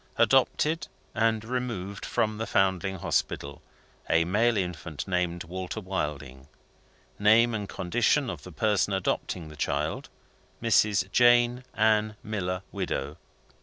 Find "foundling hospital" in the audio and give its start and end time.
2.47-3.61